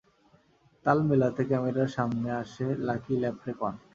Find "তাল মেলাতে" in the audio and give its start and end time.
0.85-1.41